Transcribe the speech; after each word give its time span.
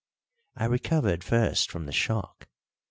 I 0.55 0.65
recovered 0.65 1.23
first 1.23 1.69
from 1.69 1.85
the 1.85 1.91
shock. 1.91 2.47